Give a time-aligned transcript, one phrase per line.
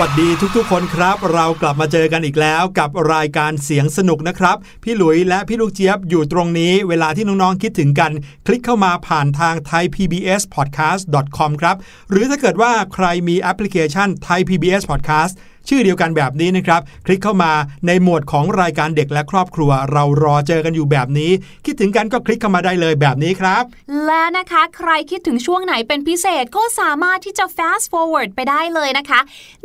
[0.00, 8.12] วัสดีทุกๆ คนครับ เรากลับมาเจอกันอีกแล้วกับรายการเสียงสนุกนะครับ พี่หลุยและพี่ลูกเจี๊ยบอยู่ตรงนี้เวลาที่น้องๆคิดถึงกัน
[8.46, 11.76] คลิกเข้ามาผ่านทาง thaipbspodcast.com ครับ
[12.10, 15.34] หรือถ้าเกิดว่าใครมีแอปพลิเคชัน Thai PBS Podcast
[15.68, 17.52] ชื่อเดียวกันแบบนี้นะครับ คลิกเข้ามา
[17.86, 21.30] ในหมวดของรายการเด็กและครอบครัว เรารอเจอกันอยู่แบบนี้
[21.64, 23.62] คิดถึงกันก็คลิกเข้ามาได้เลยแบบนี้ครับ
[24.06, 29.20] และนะคะใครคิดถึงช่วงไหนเป็นพิเศษก็สามารถที่จะ fast forward ไปได้เลยนะคะ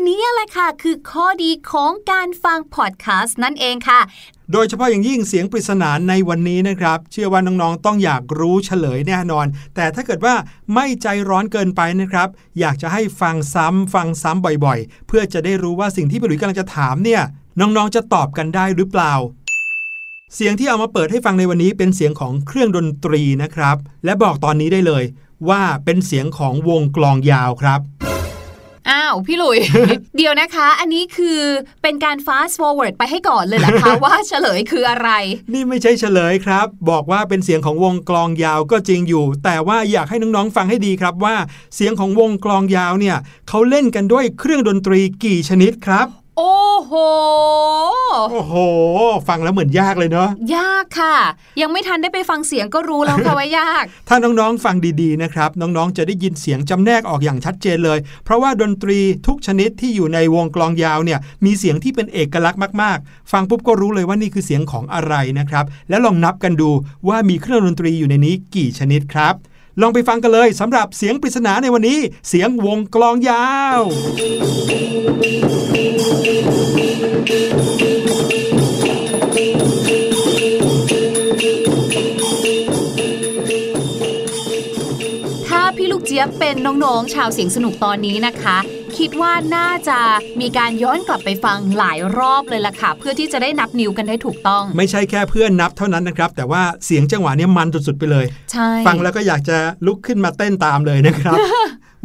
[0.07, 4.01] นี่แหละค่ะคือข้อดีของการฟังพอดแคสต์นั่นเองค่ะ
[4.51, 9.45] โดยเฉพาะอย่างยิ่งเสียงปริศนาในวันนี้นะครับ เชื่อว่าน้องๆต้องอยากรู้เฉลยแน่นอน
[9.75, 10.35] แต่ถ้าเกิดว่า
[10.73, 12.27] ไม่ใจร้อนเกินไปนะครับ
[12.59, 17.21] อยากจะให้ฟังซ้ำฟังซ้ำบ่อยๆ เพื่อจะได้รู้ว่าสิ่งที่พี่หลุยกำลังจะถามเนี่ย
[17.59, 19.13] น้องๆจะตอบกันได้หรือเปล่า
[20.35, 25.03] เสียงที่เอามาเปิดให้ฟังในวันนี้เป็นเสียงของเครื่องดนตรีนะครับ และบอกตอนนี้ได้เลย
[25.49, 27.81] ว่าเป็นเสียงของวงกลองยาวครับ
[28.91, 29.59] อ้าวพี่หลุย
[30.17, 31.39] เดี๋ยวนะคะ อันนี้คือ
[31.83, 35.09] เป็นการ fast forward ไปให้ก่อนเลยเหรอคะ ว่าเฉลยคืออะไร
[35.53, 41.35] นี่ไม่ใช่เฉลยครับ บอกว่าเป็นเสียงของวงกลองยาวก็จริงอยู่ แต่ว่าอยากให้น้องๆฟังให้ดีครับว่า
[41.75, 43.17] เสียงของวงกลองยาวเนี่ย
[43.49, 46.07] เขาเล่นกันด้วยเครื่องดนตรีกี่ชนิดครับ
[46.37, 46.93] โอ้โห
[48.31, 48.53] โอ้โห
[49.27, 51.17] ฟังแล้วเหมือนยากเลยเนาะ ยากค่ะ
[51.61, 66.69] ยังไม่ทันได้ไปฟังเสียงก็รู้แล้วค่ะว่ายาก ถ้าน้องๆฟังดีๆนะครับ น้องๆจะได้ยินเสียงจำแนกออกอย่างชัดเจนเลย เพราะว่าดนตรีทุกชนิดที่อยู่ในวงกลองยาวเนี่ย มีเสียงที่เป็นเอกลักษณ์มากๆ ฟังปุ๊บก็รู้เลยว่านี่คือเสียงของอะไรนะครับ แล้วลองนับกันดู
[67.07, 69.35] ว่ามีเครื่องดนตรีอยู่ในนี้กี่ชนิดครับ
[69.81, 73.47] ลองไปฟังกันเลยสำหรับเสียงปริศนาในวันนี้ เสียงวงกลองยา
[73.79, 73.81] ว
[85.47, 88.57] ถ้าพี่ลูกเจี๊ยบเป็นน้องๆ ชาวเสียงสนุกตอนนี้นะคะ
[88.99, 89.99] คิดว่าน่าจะ
[90.41, 101.37] มีการย้อนกลับไปฟังหลายรอบเลยล่ะค่ะ เพื่อที่จะได้นับนิ้วกันได้ถูกต้อง ไม่ใช่แค่เพื่อนนับเท่านั้นนะครับ แต่ว่าเสียงจังหวะเนี้มันสุดๆไปเลยใช่ฟังแล้วก็อยากจะลุกขึ้นมาเต้นตามเลยนะครับ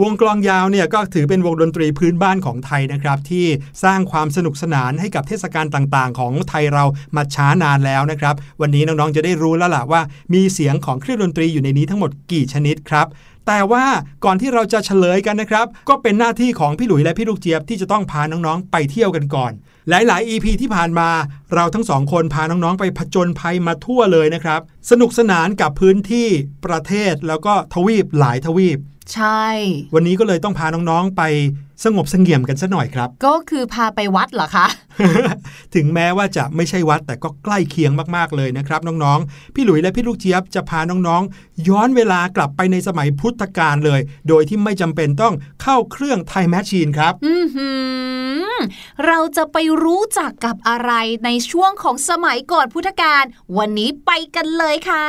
[0.03, 3.47] วงกลองยาวเนี่ยก็ถือเป็นวงดนตรีพื้นบ้านของไทยนะครับ ที่
[3.85, 6.85] สร้างความสนุกสนานให้กับเทศกาลต่างๆ ของไทยเรา
[7.17, 10.01] มาช้านานแล้วนะครับ วันนี้น้องๆจะได้รู้แล้วล่ะว่า
[10.35, 13.07] มีเสียงของเครื่องดนตรีอยู่ในนี้ทั้งหมดกี่ชนิดครับ
[13.47, 13.87] แต่ว่า
[14.25, 19.53] ก่อนที่เราจะเฉลยกันนะครับ ก็เป็นหน้าที่ของพี่หลุยและพี่ลูกเจี๊ยบที่จะต้องพาน้องๆ ไปเที่ยวกันก่อน
[19.89, 21.09] หลาย ๆ EP ที่ผ่านมา
[21.55, 24.61] เราทั้งสองคนพาน้องๆ ไปผจญภัยมาทั่วเลยนะครับ
[24.91, 26.29] สนุกสนานกับพื้นที่
[26.65, 28.79] ประเทศแล้วก็ทวีปหลายทวีป
[29.15, 29.47] ใช่
[29.95, 31.23] วันนี้ก็เลยต้องพาน้องๆไป
[31.85, 34.67] สงบเสงี่ยมกันสัหน่อยครับ ก็คือพาไปวัดเหรอคะ
[35.75, 47.71] ถึงแม้ว่าจะไม่ใช่วัดแต่ก็ใกล้เคียงมากๆเลยนะครับ น้องๆ พี่หลุยและพี่ลูกเจี๊ยบจะพาน้องๆ ย้อนเวลากลับไปในสมัยพุทธกาลเลย โดยที่ไม่จำเป็นต้องเข้าเครื่องไทม์แมชชีนครับ อือหื
[48.51, 48.53] อ
[49.07, 50.93] เราจะไปรู้จักกับอะไร
[51.25, 53.25] ในช่วงของสมัยก่อนพุทธกาล
[53.59, 55.07] วันนี้ไปกันเลยค่ะ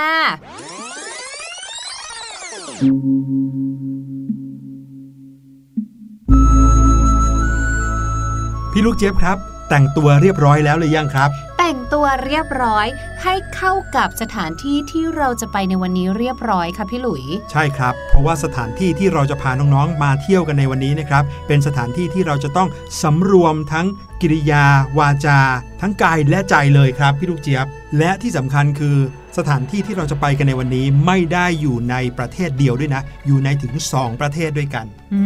[8.72, 9.38] พี่ลูกเจี๊ยบครับ
[9.70, 11.30] แต่งตัวเรียบร้อยแล้วหรือยังครับ
[11.60, 12.88] แต่งตัวเรียบร้อย
[13.24, 22.70] ให้เข้ากับสถานที่ที่เราจะไปในวันนี้เรียบร้อยค่ะพี่หลุย ใช่ครับ เพราะว่าสถานที่ที่เราจะพาน้องๆมาเที่ยวกันในวันนี้นะครับ เป็นสถานที่ที่เราจะต้อง
[23.02, 23.86] สำรวมทั้ง
[24.22, 24.66] กิริยา
[24.98, 25.40] วาจา
[25.82, 27.66] ทั้งกายและใจเลยครับ พี่ลูกเจี๊ยบ
[27.98, 28.98] และที่สำคัญคือ
[29.38, 35.22] สถานที่ที่เราจะไปกันในวันนี้ไม่ได้อยู่ในประเทศเดียวด้วยนะ อยู่ในถึง 2 ประเทศด้วยกันอื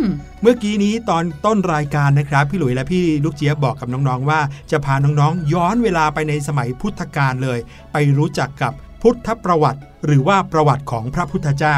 [0.00, 0.02] ม
[0.42, 4.40] เมื่อกี้นี้ตอนต้นรายการนะครับ พี่หลุยและพี่ลูกเจี๊ยบบอกกับน้องๆว่า
[4.70, 7.58] จะพาน้องๆ ย้อนเวลาไปในสมัยพุทธกาลเลย
[7.92, 11.76] ไปรู้จักกับพุทธประวัติ หรือว่าประวัติของพระพุทธเจ้า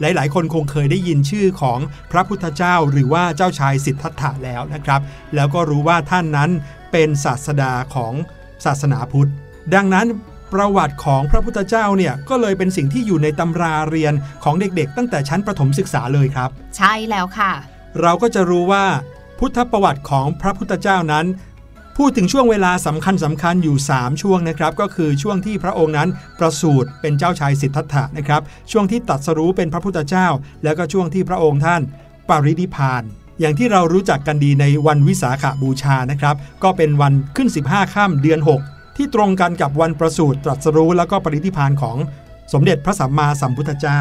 [0.00, 1.78] หลายๆ คนคงเคยได้ยินชื่อของ
[2.12, 5.00] พระพุทธเจ้า หรือว่าเจ้าชายสิทธัตถะแล้วนะครับ
[5.34, 6.50] แล้วก็รู้ว่าท่านนั้น
[6.92, 8.12] เป็นศาสดาของ
[8.64, 9.30] ศาสนาพุทธ
[9.74, 10.06] ดังนั้น
[10.52, 17.52] ประวัติของพระพุทธเจ้าเนี่ยก็เลยเป็นสิ่งที่อยู่ในตำราเรียนของเด็กๆ ตั้งแต่ชั้นประถมศึกษาเลยครับ ใช่แล้วค่ะ
[18.00, 18.84] เราก็จะรู้ว่า
[19.38, 21.26] พุทธประวัติของพระพุทธเจ้านั้น
[21.96, 26.08] พูดถึงช่วงเวลาสำคัญสำคัญอยู่ 3 ช่วงนะครับ ก็คือช่วงที่พระองค์นั้น
[26.38, 30.26] ประสูติเป็นเจ้าชายสิทธัตถะนะครับ ช่วงที่ตรัสรู้เป็นพระพุทธเจ้า
[30.64, 31.82] แล้วก็ช่วงที่พระองค์ท่าน
[32.28, 33.02] ปรินิพพาน
[33.40, 41.96] อย่างที่เรารู้จักกันดีในวันวิสาขบูชานะครับ ก็เป็นวันขึ้น 15ค่ำเดือน 6 ที่ตรงกันกับวันประสูติตรัสรู้แล้วก็ปรินิพานของ
[42.52, 44.00] สมเด็จพระสัมมาสัมพุทธเจ้า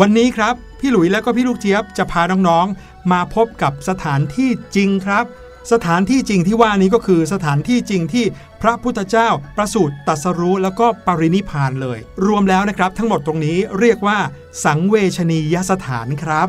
[0.00, 5.24] วันนี้ครับพี่หลุยและก็พี่ลูกเจี๊ยบจะพาน้องๆ มาพบกับสถานที่จริงครับ
[5.72, 8.24] สถานที่จริงที่ว่านี้ก็คือสถานที่จริงที่
[8.62, 14.18] พระพุทธเจ้าประสูติตรัสรู้แล้วก็ปรินิพานเลย รวมแล้วนะครับ ทั้งหมดตรงนี้เรียกว่า
[14.64, 16.48] สังเวชนียสถานครับ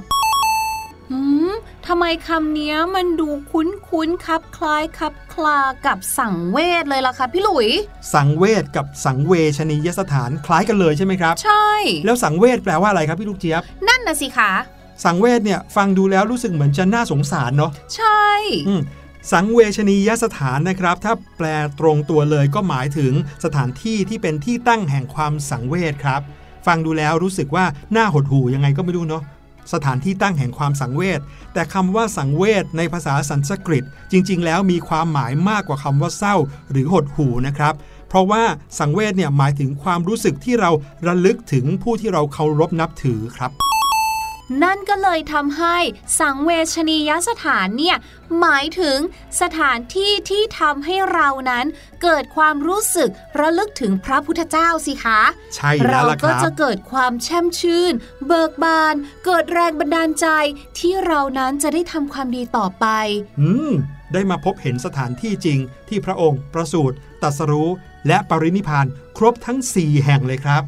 [1.90, 7.70] ทำไมคำเนี้ยมันดูคุ้นคุ้นๆครับคล้ายครับคลากับสังเวชเลยล่ะค่ะพี่หลุย
[8.14, 11.70] สังเวชกับสังเวชนียสถานคล้ายกันเลยใช่ไหมครับ ใช่
[12.06, 14.52] แล้วสังเวชแปลว่าอะไรครับพี่ลูกเจี๊ยบ นั่นนะสิคะ
[15.06, 18.26] สังเวชเนี่ยฟังดูแล้วรู้สึกเหมือนจะน่าสงสารเนาะใช่
[18.68, 18.82] อืม
[19.32, 21.48] สังเวชนียสถานนะครับ ถ้าแปล
[21.80, 23.14] ตรงตัวเลยก็หมายถึง
[23.46, 26.22] สถานที่ที่เป็นที่ตั้งแห่งความสังเวชครับ
[26.68, 27.66] ฟังดูแล้วรู้สึกว่า
[27.96, 29.24] น่าหดหู่ยังไงก็ไม่รู้เนาะ
[29.74, 31.20] สถานที่ตั้งแห่งความสังเวช
[31.54, 36.36] แต่คำว่าสังเวชในภาษาสันสกฤต จริง ๆ แล้วมีความหมายมากกว่าคำว่าเศร้า
[36.72, 37.74] หรือหดหู่นะครับ
[38.10, 38.44] เพราะว่า
[38.80, 40.72] สังเวชเนี่ยหมายถึงความรู้สึกที่เรา
[41.08, 43.52] ระลึกถึงผู้ที่เราเคารพนับถือครับ
[44.64, 45.78] นั่นก็เลยทำให้
[46.20, 47.98] สังเวชนียสถานเนี่ย
[48.40, 48.98] หมายถึง
[49.42, 51.66] สถานที่ที่ทำให้เรานั้น
[52.04, 53.10] เกิดความรู้สึก
[53.40, 55.22] ระลึกถึงพระพุทธเจ้าสิคะ
[55.56, 57.94] ใช่แล้เราวล่ะคก็รับจะเกิดความแช่มชื่น
[58.28, 60.28] เบิกบาน เกิดแรงบันดาลใจ
[60.80, 62.86] ที่เรานั้นจะได้ทำความดีต่อไป
[63.40, 63.72] อืม
[64.14, 65.60] ได้มาพบเห็นสถานที่จริง
[65.90, 67.70] ที่พระองค์ประสูติตรัสรู้
[68.08, 68.86] และปรินิพพาน
[69.18, 70.64] ครบทั้ง 4 แห่งเลยครับ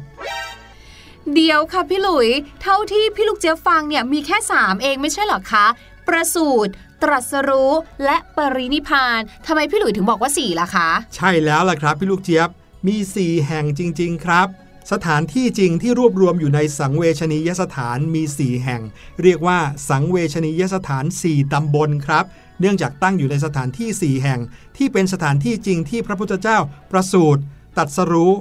[1.34, 2.28] เดี๋ยวค่ะพี่หลุย
[2.62, 5.66] เท่าที่พี่ลูกเจี๊ยบฟังเนี่ยมีแค่ 3 เองไม่ใช่หรอคะ
[6.08, 7.72] ประสูติตรัสรู้
[8.04, 12.48] และปรินิพานทำไมพี่หลุยถึงบอกว่า 4 ล่ะคะ ใช่แล้วล่ะครับ พี่ลูกเจี๊ยบ
[12.86, 14.48] มี 4 แห่งจริง ๆ ครับ
[14.92, 18.82] สถานที่จริงที่รวบรวมอยู่ในสังเวชนียสถานมี 4 แห่ง
[19.22, 19.58] เรียกว่า
[19.88, 22.24] สังเวชนียสถาน 4 ตำบลครับ
[22.60, 24.40] เนื่องจากตั้งอยู่ในสถานที่ 4 แห่ง
[24.76, 26.58] ที่เป็นสถานที่จริงที่พระพุทธเจ้า
[26.90, 27.42] ประสูติ
[27.76, 28.32] ตรัสรู้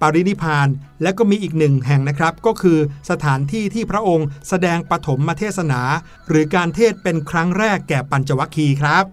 [0.00, 0.68] ปรินิพาน
[1.02, 2.78] และก็มีอีกหนึ่งแห่งนะครับ ก็คือ
[3.10, 5.80] สถานที่ที่พระองค์แสดงปฐมเทศนา
[6.28, 9.04] หรือการเทศเป็นครั้งแรกแก่ปัญจวัคคีย์ครับ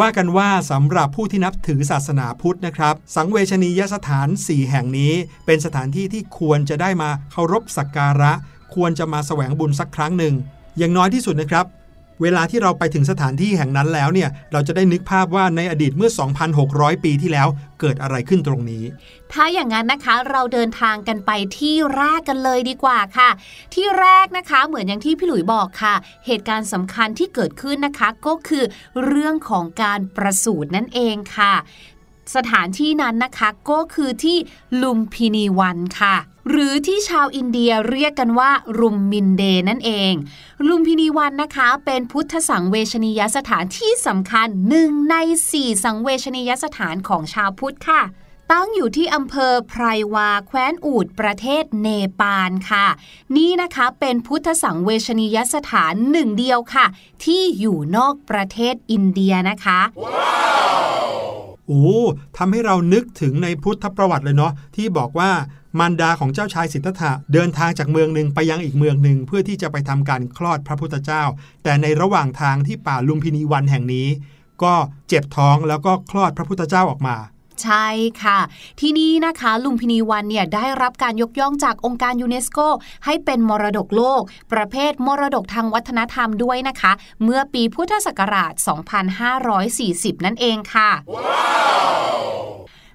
[0.00, 5.12] ว่ากันว่าสำหรับผู้ที่นับถือศาสนาพุทธนะครับ สังเวชนียสถาน 4 แห่งนี้
[5.46, 8.32] เป็นสถานที่ที่ควรจะได้มาเคารพสักการะ
[8.74, 10.34] ควรจะมาแสวงบุญสักครั้งหนึ่ง
[10.78, 11.66] อย่างน้อยที่สุดนะครับ
[12.22, 16.10] เวลาที่เราไปถึงสถานที่แห่งนั้นแล้วเนี่ย เราจะได้นึกภาพว่าในอดีตเมื่อ
[16.56, 17.48] 2,600 ปีที่แล้ว
[17.80, 18.84] เกิดอะไรขึ้นตรงนี้
[19.32, 23.30] ถ้าอย่างนั้นนะคะเราเดินทางกันไปที่แรกกันเลยดีกว่าค่ะ
[23.74, 25.94] ที่แรกนะคะเหมือนอย่างที่พี่หลุยบอกค่ะ
[26.26, 28.64] เหตุการณ์สำคัญที่เกิดขึ้นนะคะก็คือ
[29.04, 31.54] เรื่องของการประสูตินั่นเองค่ะ
[32.34, 34.36] สถานที่นั้นนะคะก็คือที่
[34.82, 36.16] ลุมพินีวันค่ะ
[36.50, 40.12] หรือที่ชาวอินเดียเรียกกันว่ารุมมินเดนั่นเอง
[40.68, 45.14] ลุมพินีวันนะคะ เป็นพุทธสังเวชนียสถานที่สำคัญหนึ่งใน
[45.50, 48.02] สี่สังเวชนียสถานของชาวพุทธค่ะ
[48.52, 51.88] ตั้งอยู่ที่อำเภอไพรวาแคว้นอูดประเทศเน
[52.20, 52.86] ปาลค่ะ
[53.36, 56.86] นี่นะคะเป็นพุทธสังเวชนียสถานหนึ่งเดียวค่ะ
[57.24, 59.80] ที่อยู่นอกประเทศอินเดียนะคะ
[61.66, 61.84] โอ้
[62.36, 65.30] ทำให้เรานึกถึงในพุทธประวัติเลยเนาะที่บอกว่า
[65.78, 71.22] มารดาของเจ้าชายสิทธัตถะเดินทางจากเมืองหนึ่งไปยังอีกเมืองหนึ่งเพื่อที่จะไปทำการคลอดพระพุทธเจ้า
[71.62, 74.08] แต่ในระหว่างทางที่ป่าลุมพินีวันแห่งนี้
[74.62, 74.74] ก็
[75.08, 77.16] เจ็บท้องแล้วก็คลอดพระพุทธเจ้าออกมา
[77.62, 77.86] ใช่
[78.22, 78.38] ค่ะ
[78.80, 82.58] ที่นี่นะคะลุมพินีวันเนี่ยได้รับการยกย่องจากองค์การยูเนสโก
[83.04, 86.92] ให้เป็นมรดกโลก ประเภทมรดกทางวัฒนธรรมด้วยนะคะ
[87.22, 88.52] เมื่อปีพุทธศักราช
[89.74, 90.90] 2540 นั่นเองค่ะ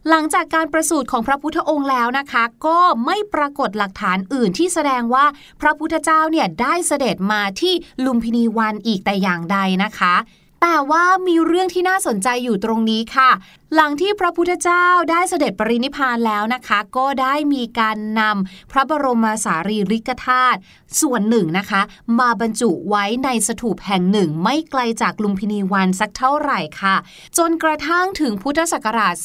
[0.10, 5.26] หลังจากการประสูติของพระพุทธองค์แล้วนะคะ ก็ไม่ปรากฏหลักฐานอื่นที่แสดงว่า
[5.62, 7.74] พระพุทธเจ้าเนี่ยได้เสด็จมาที่
[8.06, 10.16] ลุมพินีวันอีกแต่อย่างใดนะคะ
[10.62, 13.30] แต่ว่ามีเรื่องที่น่าสนใจอยู่ตรงนี้ค่ะ
[13.76, 20.60] หลังที่พระพุทธเจ้าได้เสด็จปรินิพานแล้วนะคะ ก็ได้มีการนำพระบรมสารีริกธาตุ
[21.02, 21.82] ส่วนหนึ่งนะคะ
[22.20, 26.96] มาบรรจุไว้ในสถูปแห่งหนึ่ง ไม่ไกลจากลุมพินีวันสักเท่าไหร่ค่ะ
[27.38, 29.16] จนกระทั่งถึงพุทธศักราช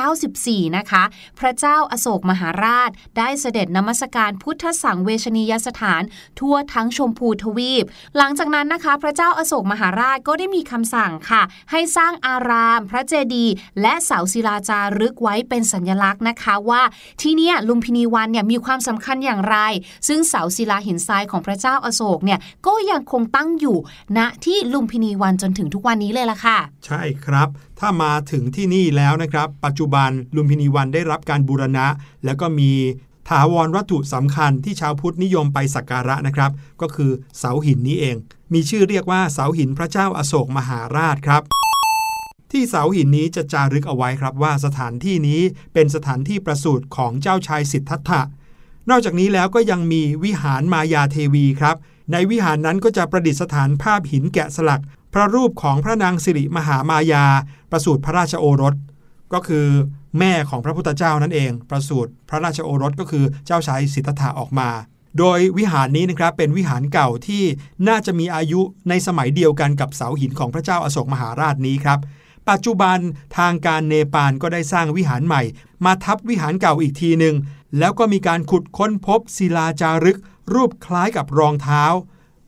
[0.00, 1.02] 294 นะคะ
[1.40, 6.02] พระเจ้าอโศกมหาราช ได้เสด็จนมัสการพุทธสังเวชนียสถาน
[6.40, 7.84] ทั่วทั้งชมพูทวีป
[8.16, 16.82] หลังจากนั้นนะคะ พระเจ้าอโศกมหาราชก็ได้มีคำสั่งค่ะ ให้สร้างอารามพระเจดีย์และเสาศิลาจารึกไว้เป็นสัญลักษณ์นะคะว่า
[17.20, 19.56] ที่นี่ลุมพินีวันเนี่ยมีความสำคัญอย่างไร
[20.08, 23.76] ซึ่งเสาศิลาหินทรายของพระเจ้าอโศกเนี่ยก็ยังคงตั้งอยู่
[24.16, 27.48] ณที่ลุมพินีวันจนถึงทุกวันนี้เลยล่ะค่ะ ใช่ครับ
[27.78, 31.86] ถ้ามาถึงที่นี่แล้วนะครับ ปัจจุบันลุมพินีวันได้รับการบูรณะ
[32.24, 32.72] แล้วก็มี
[33.28, 38.16] ถาวรวัตถุสำคัญที่ชาวพุทธนิยมไปสักการะนะครับ ก็คือเสาหินนี้เอง
[38.52, 41.42] มีชื่อเรียกว่าเสาหินพระเจ้าอโศกมหาราชครับ
[42.52, 45.40] ที่เสาหินนี้จะจารึกเอาไว้ครับว่าสถานที่นี้
[45.74, 48.22] เป็นสถานที่ประสูติของเจ้าชายสิทธัตถะ
[48.90, 51.76] นอกจากนี้แล้วก็ยังมีวิหารมายาเทวีครับ
[52.12, 54.82] ในวิหารนั้นก็จะประดิษฐานภาพหินแกะสลัก
[55.14, 57.24] พระรูปของพระนางสิริมหามายา
[57.70, 58.74] ประสูติพระราชโอรส
[59.32, 59.66] ก็คือ
[60.18, 64.68] แม่ของพระพุทธเจ้านั่นเอง ประสูติพระราชโอรสก็คือเจ้าชายสิทธัตถะออกมา
[65.18, 67.42] โดยวิหารนี้นะครับเป็นวิหารเก่าที่
[67.88, 71.98] น่าจะมีอายุในสมัยเดียวกันกับเสาหินของพระเจ้าอาโศกมหาราชนี้ครับ
[72.50, 72.98] ปัจจุบัน
[73.38, 75.42] ทางการเนปาลก็ได้สร้างวิหารใหม่
[75.84, 77.34] มาทับวิหารเก่าอีกทีหนึ่ง
[77.78, 80.18] แล้วก็มีการขุดค้นพบศิลาจารึก
[80.54, 81.84] รูปคล้ายกับรองเท้า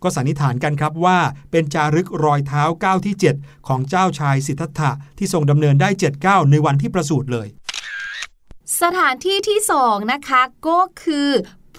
[0.03, 1.19] ก็สันนิษฐานกันครับว่า
[1.51, 7.49] เป็นจารึกรอยเท้าก้าวที่ 7 ของเจ้าชายสิทธัตถะที่ทรงดำเนินได้7ก้าวในวันที่ประสูติเลย
[8.83, 11.29] สถานที่ที่สองนะคะ ก็คือ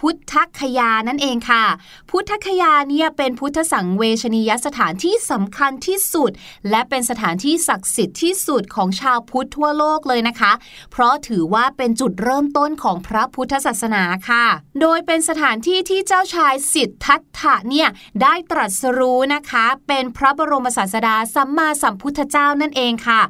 [0.01, 1.65] พุทธคยานั่นเองค่ะ
[2.09, 6.31] พุทธคยาเนี่ยเป็นพุทธสังเวชนียสถานที่สำคัญที่สุด
[6.69, 10.51] และเป็นสถานที่ศักดิ์สิทธิ์ที่สุดของชาวพุทธทั่วโลกเลยนะคะ
[10.91, 14.45] เพราะถือว่าเป็นจุดเริ่มต้นของพระพุทธศาสนาค่ะ
[14.81, 17.89] โดยเป็นสถานที่ที่เจ้าชายสิทธัตถะเนี่ย
[18.21, 23.21] ได้ตรัสรู้นะคะ เป็นพระบรมศาสดาสัมมาสัมพุทธเจ้านั่นเองค่ะ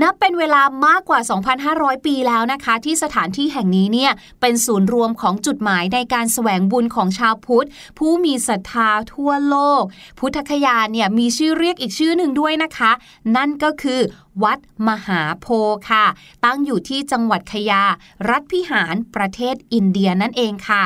[0.00, 1.20] นับเป็นเวลามากกว่า
[1.62, 7.66] 2,500 ปีแล้วนะคะ ที่สถานที่แห่งนี้เนี่ยเป็นศูนย์รวมของจุดหมายในการแสวงบุญของชาวพุทธ
[7.98, 9.82] ผู้มีศรัทธาทั่วโลก
[10.18, 12.92] พุทธคยาเนี่ยมีชื่อเรียกอีกชื่อหนึ่งด้วยนะคะ
[13.36, 14.00] นั่นก็คือ
[14.42, 14.58] วัด
[14.88, 15.46] มหาโพ
[15.90, 16.06] ค่ะ
[16.44, 17.82] ตั้งอยู่ที่จังหวัดขยา
[18.28, 20.84] รัฐพิหารประเทศอินเดียนั่นเองค่ะ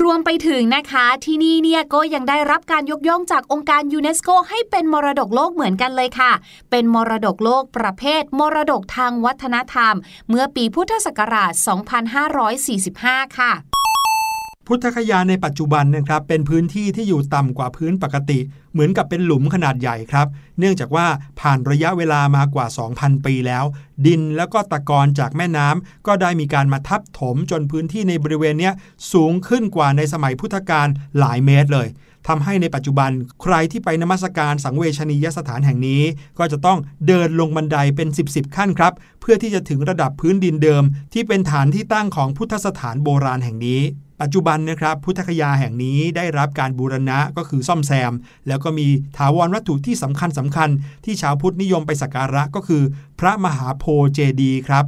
[0.00, 6.32] รวมไปถึงนะคะที่นี่เนี่ยก็ยังได้รับการยกย่องจากองค์การยูเนสโกให้เป็นมรดกโลกเหมือนกันเลยค่ะ
[6.70, 9.94] เป็นมรดกโลกประเภท มรดกทางวัฒนธรรม
[10.28, 11.52] เมื่อปีพุทธศักราช
[12.84, 13.52] 2545 ค่ะ
[14.66, 18.38] พุทธคยาในปัจจุบันนะครับเป็นพื้นที่ที่อยู่ต่ำกว่าพื้นปกติ
[18.72, 20.26] เหมือนกับเป็นหลุมขนาดใหญ่ครับ
[20.58, 21.06] เนื่องจากว่า
[21.40, 22.66] ผ่านระยะเวลามากว่า
[22.96, 23.64] 2,000 ปีแล้ว
[24.06, 28.70] ดินแล้วก็ตะกอนจากแม่น้ำก็ได้มีการมาทับถมจนพื้นที่ในบริเวณนี้
[29.12, 30.88] สูงขึ้นกว่าในสมัยพุทธกาล
[31.18, 31.88] หลายเมตรเลย
[32.28, 33.10] ทำให้ในปัจจุบัน
[33.42, 36.02] ใครที่ไปนมัสการสังเวชนียสถานแห่งนี้
[36.38, 43.82] ก็จะต้องเดินลงบันไดเป็น 10บสขั้นครับ เพื่อที่จะถึงระดับพื้นดินเดิม ที่เป็นฐานที่ตั้งของพุทธสถานโบราณแห่งนี้
[44.22, 48.12] ปัจจุบันนะครับพุทธคยาแห่งนี้ได้รับการบูรณะก็คือซ่อมแซม
[48.48, 50.68] แล้วก็มีถาวรวัตถุที่สำคัญสำคัญ
[51.04, 52.82] ที่ชาวพุทธนิยมไปสักการะก็คือ
[53.20, 54.84] พระมหาโพเจดีครับ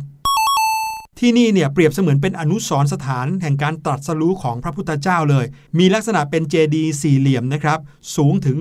[1.18, 5.46] ที่นี่เนี่ยเปรียบเสมือนเป็นอนุสรสถานแห่งการตรัสรู้ของพระพุทธเจ้าเลย
[5.78, 7.78] มีลักษณะเป็นเจดีสี่เหลี่ยมนะครับ
[8.16, 8.56] สูงถึง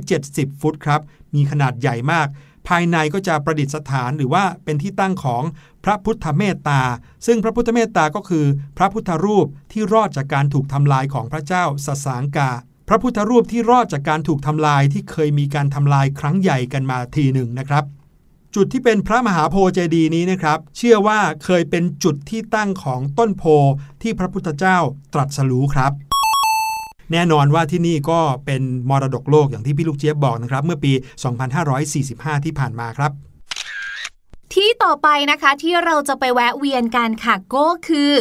[0.00, 1.00] 170 ฟุตครับ
[1.34, 2.26] มีขนาดใหญ่มาก
[2.68, 5.42] ภายในก็จะประดิษฐานหรือว่าเป็นที่ตั้งของ
[5.84, 6.82] พระพุทธเมตตา
[7.26, 8.46] ซึ่งพระพุทธเมตตาก็คือ
[8.78, 12.50] พระพุทธรูปที่รอดจากการถูกทำลายของพระเจ้าสสางกา
[12.88, 17.84] พระพุทธรูปที่รอดจากการถูกทำลายที่เคยมีการทำลายครั้งใหญ่กันมาทีหนึ่งนะครับ
[18.54, 23.44] จุดที่เป็นพระมหาโพเจดีนี้นะครับ เชื่อว่าเคยเป็นจุดที่ตั้งของต้นโพ
[24.02, 24.78] ที่พระพุทธเจ้า
[25.14, 25.92] ตรัสรู้ครับ
[27.12, 30.92] แน่นอนว่าที่นี่ก็เป็นมรดกโลกอย่างที่พี่ลูกเจี๊ยบบอกนะครับ เมื่อปี
[31.68, 33.12] 2545 ที่ผ่านมาครับ
[34.54, 38.12] ที่ต่อไปนะคะที่เราจะไปแวะเวียนกันค่ะก็คือ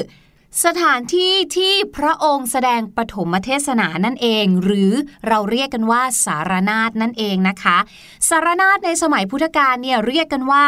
[0.65, 4.91] สถานที่ที่พระองค์แสดงปฐมเทศนานั่นเอง หรือ
[5.27, 7.77] เราเรียกกันว่าสารนาฏนั่นเองนะคะ
[8.29, 10.63] สารนาฏในสมัยพุทธกาลเนี่ยเรียกกันว่า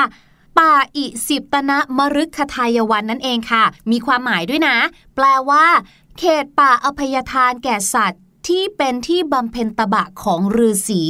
[0.57, 4.75] ป่าอิสิตนะมรึกขทายวันนั่นเองค่ะ มีความหมายด้วยนะ
[5.15, 5.65] แปลว่า
[6.19, 11.03] เขตป่าอภัยทานแก่สัตว์ ที่เป็นที่บำเพ็ญตบะของฤาษี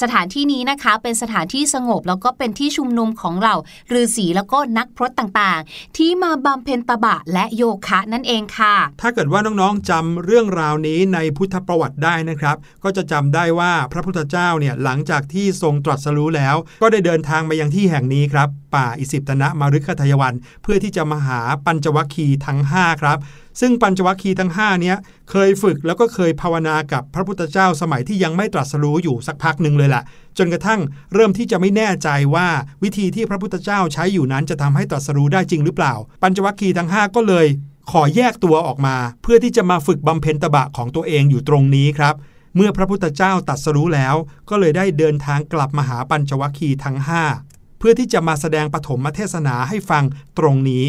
[0.00, 3.56] สถานที่นี้นะคะเป็นสถานที่สงบแล้วก็เป็นที่ชุมนุมของเหล่า
[4.00, 23.18] ฤาษีแล้วก็นักพรตต่างๆ ที่มาบำเพ็ญตบะและโยคะนั่นเองค่ะ ถ้าเกิดว่าน้องๆจำเรื่องราวนี้ในพุทธประวัติได้นะครับ ก็จะจำได้ว่าพระพุทธเจ้าเนี่ยหลังจากที่ทรงตรัสรู้แล้ว ก็ได้เดินทางมายังที่แห่งนี้ครับ ป่าอิสิปตนะมารุคทายวัน เพื่อที่จะมาหาปัญจวัคคีย์ทั้ง 5 ครับ
[23.60, 24.96] ซึ่งปัญจวัคคีย์ทั้ง5เนี้ย
[25.30, 30.02] เคยฝึกแล้วก็เคยภาวนากับพระพุทธเจ้าสมัยที่ยังไม่ตรัสรู้อยู่สักพักหนึ่งเลยแหละ
[30.38, 30.80] จนกระทั่ง
[31.14, 32.48] เริ่มที่จะไม่แน่ใจว่า
[32.82, 37.46] วิธีที่พระพุทธเจ้าใช้อยู่นั้นจะทำให้ตรัสรู้ได้จริงหรือเปล่า ปัญจวัคคีย์ทั้ง 5 ก็เลย
[37.90, 42.14] ขอแยกตัวออกมา เพื่อที่จะมาฝึกบำเพ็ญตบะของตัวเองอยู่ตรงนี้ครับ
[42.56, 44.14] เมื่อพระพุทธเจ้าตรัสรู้แล้ว
[44.50, 46.96] ก็เลยได้เดินทางกลับมาหาปัญจวัคคีย์ทั้ง
[47.38, 50.04] 5 เพื่อที่จะมาแสดงปฐมเทศนาให้ฟัง
[50.38, 50.84] ตรงนี้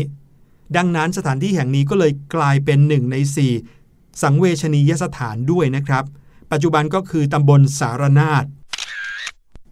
[0.77, 3.15] ดังนั้นสถานที่แห่งนี้ก็เลยกลายเป็นหนึ่งใน
[3.69, 6.03] 4 สังเวชนียสถานด้วยนะครับ
[6.51, 8.45] ปัจจุบันก็คือตำบลสารนาฏ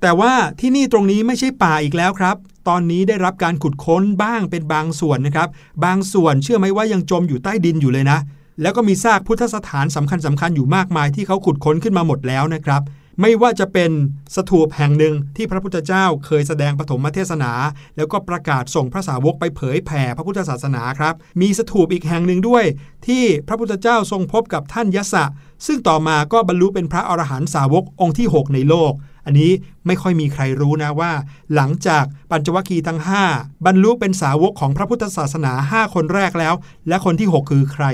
[0.01, 2.35] แต่ว่าที่นี่ตรงนี้ไม่ใช่ป่าอีกแล้วครับ
[2.67, 5.49] ตอนนี้ได้รับการขุดค้นบ้างเป็นบางส่วนนะครับ
[5.85, 8.19] บางส่วนเชื่อไหมว่ายังจมอยู่ใต้ดินอยู่เลยนะ
[8.62, 12.81] แล้วก็มีซากพุทธสถานสำคัญสำคัญอยู่มากมายที่เขาขุดค้นขึ้นมาหมดแล้วนะครับ
[13.21, 13.91] ไม่ว่าจะเป็น
[14.36, 17.51] สถูปแห่งหนึ่งที่พระพุทธเจ้าเคยแสดงปฐมเทศนา
[17.97, 22.65] แล้วก็ประกาศส่งพระสาวกไปเผยแผ่พระพุทธศาสนาครับ มีสถูปอีกแห่งหนึ่งด้วย
[23.08, 25.25] ที่พระพุทธเจ้าทรงพบกับท่านยศะ
[25.67, 28.93] ซึ่งต่อมาก็บรรลุเป็นพระอรหันตสาวกองค์ที่ 6 ในโลก
[29.25, 29.51] อันนี้
[29.86, 31.12] ไม่ค่อยมีใครรู้นะว่า
[31.55, 32.99] หลังจากปัญจวัคคีย์ทั้ง
[33.32, 36.53] 5 บรรลุเป็นสาวกของพระพุทธศาสนา 5 คนแรกแล้ว
[36.88, 37.86] และคนที่ 6 คือใคร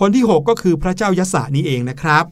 [0.00, 2.24] คนที่ 6 ก็คือพระเจ้ายศนี่เองนะครับ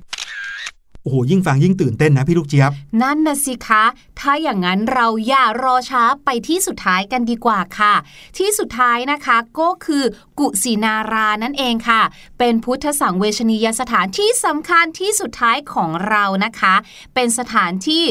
[1.09, 3.85] โอ้โหยิ่งฟังยิ่งตื่นเต้นนะพี่ลูกเจี๊ยบ นั่นนะสิคะ
[4.21, 7.95] ถ้าอย่างนั้นเราอย่ารอช้าไปที่สุดท้ายกันดีกว่าค่ะ
[8.39, 10.05] ที่สุดท้ายนะคะก็คือ
[10.39, 12.03] กุสินารานั่นเองค่ะ
[12.39, 16.75] เป็นพุทธสังเวชนียสถานที่สำคัญที่สุดท้ายของเรานะคะ
[17.15, 18.05] เป็นสถานที่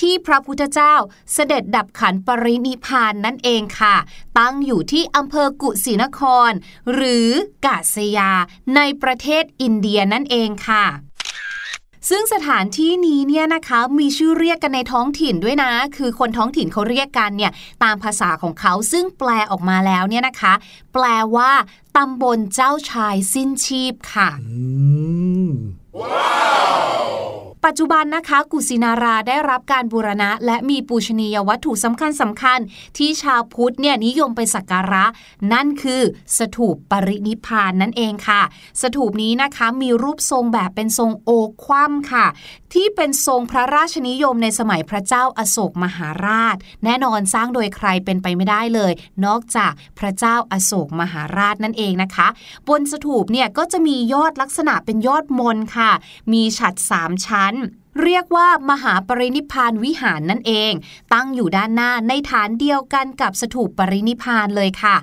[0.00, 0.94] ที่พระพุทธเจ้า
[1.32, 3.96] เสด็จดับขันปรินิพานนั่นเองค่ะ
[4.38, 6.52] ตั้งอยู่ที่อำเภอกุสินคร
[6.94, 7.28] หรือ
[7.66, 8.30] กาษยา
[8.76, 10.84] ในประเทศอินเดียนั่นเองค่ะ
[12.10, 17.52] ซึ่งสถานที่นี้เนี่ยนะคะมีชื่อเรียกกันในท้องถิ่นด้วยนะ คือคนท้องถิ่นเขาเรียกกันเนี่ย
[17.84, 20.54] ตามภาษาของเขาซึ่งแปลออกมาแล้วเนี่ยนะคะ
[20.92, 21.04] แปล
[21.36, 21.50] ว่า
[21.96, 24.28] ตำบลเจ้าชายสิ้นชีพค่ะ
[26.00, 27.41] wow.
[27.66, 32.58] ปัจจุบันนะคะ กุสินาราได้รับการบูรณะ และมีปูชนียวัตถุสำคัญสำคัญ
[32.98, 35.04] ที่ชาวพุทธเนี่ยนิยมไปสักการะ
[35.52, 36.02] นั่นคือ
[36.38, 38.42] สถูปปรินิพพานนั่นเองค่ะ
[38.82, 41.30] สถูปนี้นะคะมีรูปทรงแบบเป็นทรงโอ
[41.64, 42.26] คว่ำค่ะ
[42.72, 48.92] ที่เป็นทรงพระราชนิยมในสมัยพระเจ้าอโศกมหาราช แน่นอนสร้างโดยใครเป็นไปไม่ได้เลย
[49.24, 52.28] นอกจากพระเจ้าอโศกมหาราชนั่นเองนะคะ
[52.68, 55.90] บนสถูปเนี่ยก็จะมียอดลักษณะเป็นยอดมนค่ะ
[56.32, 57.54] มีฉัดสามชั้น
[58.02, 60.72] เรียกว่ามหาปรินิพานวิหารนั่นเอง
[61.14, 64.96] ตั้งอยู่ด้านหน้าในฐานเดียวกันกับสถูปปรินิพานเลยค่ะ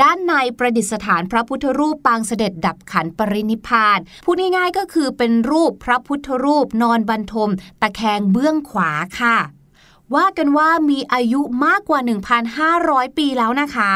[0.00, 7.50] ด้านในประดิษฐานพระพุทธรูปปางเสด็จดับขันปรินิพพานพูดง่ายๆก็คือเป็นรูปพระพุทธรูปนอนบรรทม
[7.82, 9.38] ตะแคงเบื้องขวาค่ะ
[10.14, 12.00] ว่ากันว่ามีอายุมากกว่า
[12.58, 13.92] 1,500 ปีแล้วนะคะ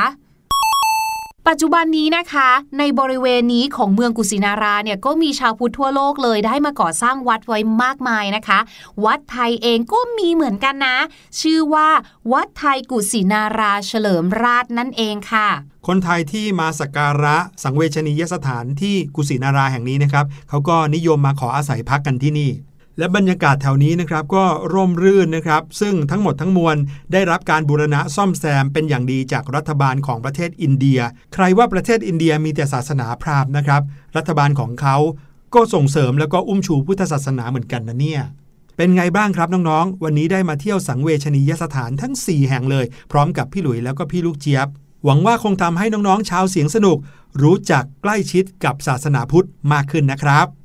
[1.48, 8.58] ปัจจุบันนี้นะคะ ในบริเวณนี้ของเมืองกุสินาราเนี่ยก็มีชาวพุทธทั่วโลกเลยได้มาก่อสร้างวัดไว้มากมายนะคะ
[9.04, 10.96] วัดไทยเองก็มีเหมือนกันนะ
[11.40, 11.88] ชื่อว่า
[12.32, 15.48] วัดไทยกุสินาราเฉลิมราชนั่นเองค่ะ
[15.86, 22.50] คนไทยที่มาสักการะสังเวชนียสถานที่กุสินาราแห่งนี้นะครับเขาก็นิยมมาขออาศัยพักกันที่นี่
[22.98, 26.76] และบรรยากาศแถวนี้นะครับก็ร่มรื่นนะครับ ซึ่งทั้งหมดทั้งมวล
[27.12, 31.00] ได้รับการบูรณะซ่อมแซมเป็นอย่างดีจากรัฐบาลของประเทศอินเดีย
[31.34, 33.82] ใครว่าประเทศอินเดียมีแต่ศาสนาพราหมณ์นะครับ
[34.16, 34.96] รัฐบาลของเขา
[35.54, 38.22] ก็ส่งเสริมแล้วก็อุ้มชูพุทธศาสนาเหมือนกันนะเนี่ย
[38.76, 44.68] เป็นไงบ้างครับน้องๆ วันนี้ได้มาเที่ยวสังเวชนียสถานทั้ง 4 แห่งเลย พร้อมกับพี่หลุยแล้วก็พี่ลูกเจี๊ยบ
[45.04, 46.98] หวังว่าคงทำให้น้องๆ ชาวเสียงสนุก
[47.42, 50.57] รู้จักใกล้ชิดกับศาสนาพุทธมากขึ้นนะครับ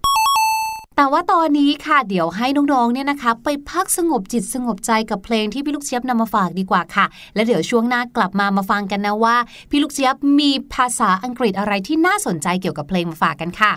[0.95, 9.35] แต่ว่าตอนนี้ค่ะเดี๋ยวให้น้องๆเนี่ยนะคะ ไปพักสงบจิตสงบใจกับเพลงที่พี่ลูกเชียบนำมาฝากดีกว่าค่ะ และเดี๋ยวช่วงหน้ากลับมามาฟังกันนะว่า
[9.69, 13.71] พี่ลูกเชียบมีภาษาอังกฤษอะไรที่น่าสนใจเกี่ยวกับเพลงมาฝากกันค่ะ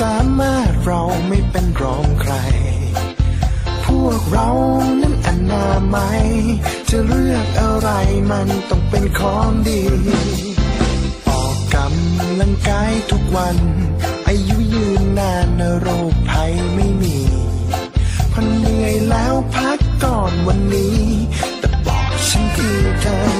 [0.00, 2.34] สามารถเราไม่เป็นรองใคร
[3.86, 4.50] พวกเรา
[5.00, 6.24] นั้นอนามัย
[6.90, 7.90] จะเลือกอะไร
[8.30, 9.82] มันต้องเป็นของดี
[11.28, 13.56] ออกกำลังกายทุกวัน
[14.28, 17.18] อายุยืนนานโรคภัยไม่มี
[18.32, 21.00] พอเหนื่อยแล้วพักก่อนวันนี้
[21.60, 23.39] แต่บอกฉันทีเธอ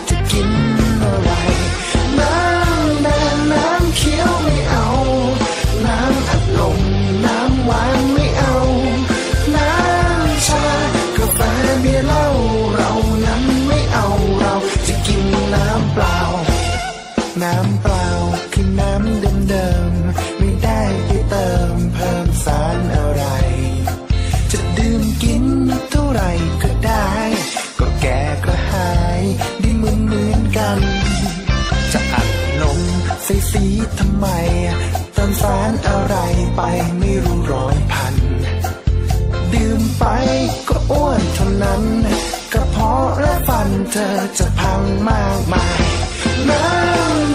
[43.92, 47.29] เธอจะพังมากมาย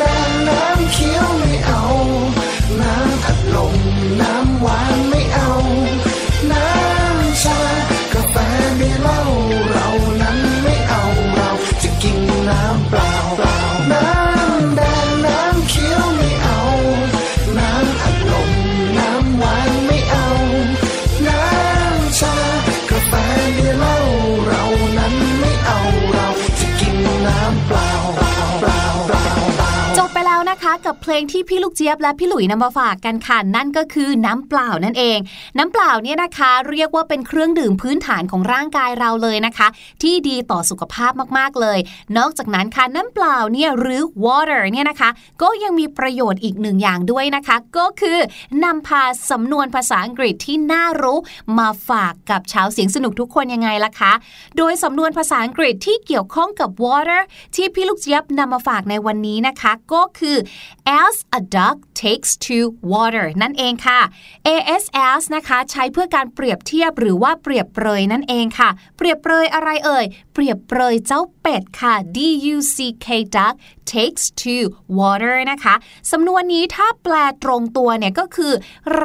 [31.06, 35.18] เพลงที่พี่ลูกเจี๊ยบและพี่หลุยนำมาฝากกันค่ะนั่นก็คือน้ำเปล่านั่นเอง
[35.58, 39.68] น้ำเปล่าเนี่ยนะคะ เรียกว่าเป็นเครื่องดื่มพื้นฐานของร่างกายเราเลยนะคะ
[40.04, 41.80] ที่ดีต่อสุขภาพมากๆเลย
[42.18, 45.10] นอกจากนั้นค่ะน้ำเปล่าเนี่ยหรือ water เนี่ยนะคะ
[45.41, 48.18] ก็ยังมีประโยชน์อีกหนึ่งอย่างด้วยนะคะ ก็คือ
[48.63, 51.18] นำพาสำนวนภาษาอังกฤษที่น่ารู้
[51.60, 54.13] มาฝากกับชาวเสียงสนุกทุกคนยังไงล่ะคะ
[54.58, 57.22] โดยสำนวนภาษาอังกฤษที่เกี่ยวข้องกับ water
[57.56, 60.38] ที่พี่ลูกเจี๊ยบนำมาฝากในวันนี้นะคะ ก็คือ
[61.03, 62.58] as a duck takes to
[62.93, 64.01] water นั่นเองค่ะ
[64.47, 72.17] ASS นะคะใช้เพื่อการเปรียบเทียบหรือว่าเปรียบเปรยนั่นเองค่ะ เปรียบเปรยอะไรเอ่ย เปรียบเปรยเจ้าเป็ดค่ะ d
[72.53, 73.55] u c k duck
[73.91, 74.55] takes to
[74.99, 75.75] water นะคะ
[76.12, 78.53] สำนวนนี้ถ้าแปลตรงตัวเนี่ยก็คือ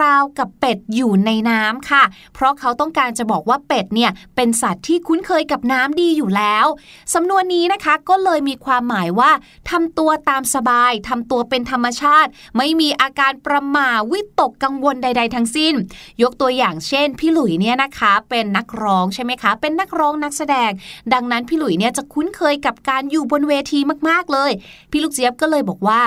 [0.01, 2.03] ราวกับเป็ดอยู่ในน้ำค่ะ
[2.35, 6.67] เพราะเขาต้องการจะบอกว่าเป็ดเนี่ยเป็นสัตว์ที่คุ้นเคยกับน้ำดีอยู่แล้ว
[7.15, 9.31] สำนวนนี้นะคะก็เลยมีความหมายว่า
[9.71, 15.75] ทำตัวตามสบายทำตัวเป็นธรรมรมชาติ ไม่มีอาการประหม่าวิตกกังวลใด ๆ ทั้งสิ้น
[16.23, 20.71] ยกตัวอย่างเช่น พี่หลุยเนี่ยนะคะ เป็นนักร้องใช่ไหมคะ เป็นนักร้องนักแสดง
[21.13, 24.51] ดังนั้นพี่หลุยเนี่ยจะคุ้นเคยกับการอยู่บนเวทีมากๆเลย
[24.91, 26.01] พี่ลูกเจี๊ยบก็เลยบอกว่า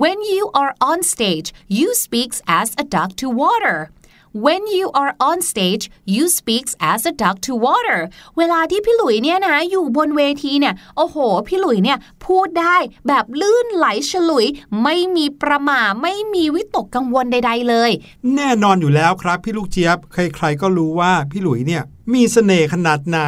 [0.00, 3.78] when you are on stage you speaks as a duck to water
[4.34, 8.00] When you are on stage you speaks as a duck to water
[8.38, 11.16] เวลาที่พี่หลุยเนี่ยนะอยู่บนเวทีเนี่ยโอ้โห
[11.48, 14.46] พี่หลุยเนี่ยพูดได้แบบลื่นไหลฉลุย
[14.82, 17.90] ไม่มีประมาไม่มีวิตกกังวลใด ๆ เลย
[18.34, 21.82] แน่นอนอยู่แล้วครับ พี่ลูกเจี๊ยบ ใครๆก็รู้ว่าพี่หลุยเนี่ย
[22.14, 23.20] มีเสน่ห์ขนาดไหน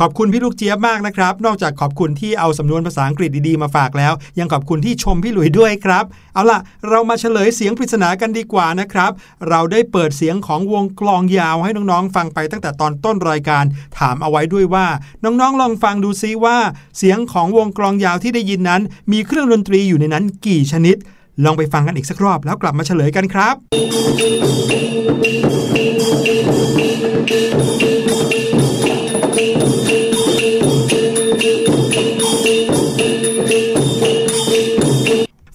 [0.00, 9.10] ขอบคุณพี่ลูกเจี๊ยบมากนะครับ นอกจากขอบคุณที่เอาสำนวนภาษาอังกฤษดีๆมาฝากแล้ว ยังขอบคุณที่ชมพี่หลุยด้วยครับ เอาล่ะ เรามาเฉลยเสียงปริศนากันดีกว่านะครับ
[9.48, 13.64] เราได้เปิดเสียงของวงกลองยาวให้น้องๆ ฟังไปตั้งแต่ตอนต้นรายการ
[13.98, 14.86] ถามเอาไว้ด้วยว่า
[15.24, 16.58] น้องๆลองฟังดูซิว่า
[16.98, 20.96] เสียงของวงกลองยาวที่ได้ยินนั้น มีเครื่องดนตรีอยู่ในนั้นกี่ชนิด
[21.44, 23.54] ลองไปฟังกันอีกสักรอบแล้วกลับมาเฉลยกันครับ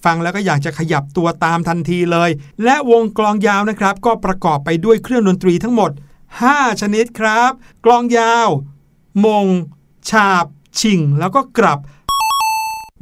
[0.07, 2.29] ฟังแล้วก็อยากจะขยับตัวตามทันทีเลย
[2.63, 5.91] และวงกลองยาวนะครับ ก็ประกอบไปด้วยเครื่องดนตรีทั้งหมด
[6.35, 7.51] 5 ชนิดครับ
[7.85, 8.49] กลองยาว
[9.25, 9.47] มง
[10.09, 10.45] ฉาบ
[10.79, 11.79] ชิง แล้วก็กลับ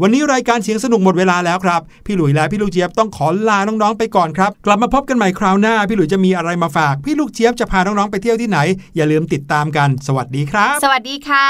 [0.02, 8.60] วันนี้รายการเสียงสนุกหมดเวลาแล้วครับ พี่หลุยและพี่ลูกเจี๊ยบต้องขอลาน้องๆไปก่อนครับ กลับมาพบกันใหม่คราวหน้า พี่หลุยจะมีอะไรมาฝาก พี่ลูกเจี๊ยบจะพาน้องๆไปเที่ยวที่ไหน
[8.96, 11.50] อย่าลืมติดตามกัน สวัสดีครับ สวัสดีค่ะ